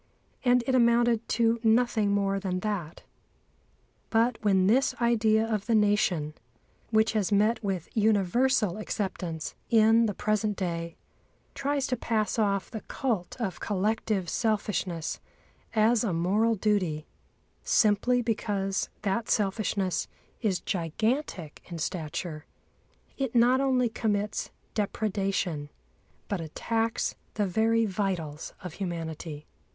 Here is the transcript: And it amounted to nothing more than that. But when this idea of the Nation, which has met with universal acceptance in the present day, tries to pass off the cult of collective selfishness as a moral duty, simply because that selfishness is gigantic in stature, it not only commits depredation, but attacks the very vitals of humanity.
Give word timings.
And 0.43 0.63
it 0.65 0.73
amounted 0.73 1.27
to 1.37 1.59
nothing 1.63 2.11
more 2.11 2.39
than 2.39 2.61
that. 2.61 3.03
But 4.09 4.39
when 4.43 4.65
this 4.65 4.95
idea 4.99 5.45
of 5.45 5.67
the 5.67 5.75
Nation, 5.75 6.33
which 6.89 7.13
has 7.13 7.31
met 7.31 7.63
with 7.63 7.87
universal 7.95 8.77
acceptance 8.79 9.53
in 9.69 10.07
the 10.07 10.15
present 10.15 10.57
day, 10.57 10.95
tries 11.53 11.85
to 11.85 11.95
pass 11.95 12.39
off 12.39 12.71
the 12.71 12.81
cult 12.87 13.39
of 13.39 13.59
collective 13.59 14.27
selfishness 14.27 15.19
as 15.75 16.03
a 16.03 16.13
moral 16.13 16.55
duty, 16.55 17.05
simply 17.61 18.23
because 18.23 18.89
that 19.03 19.29
selfishness 19.29 20.07
is 20.41 20.61
gigantic 20.61 21.61
in 21.65 21.77
stature, 21.77 22.47
it 23.19 23.35
not 23.35 23.61
only 23.61 23.87
commits 23.87 24.49
depredation, 24.73 25.69
but 26.27 26.41
attacks 26.41 27.13
the 27.35 27.45
very 27.45 27.85
vitals 27.85 28.55
of 28.63 28.73
humanity. 28.73 29.45